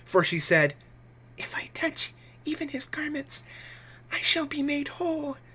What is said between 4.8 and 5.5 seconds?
whole.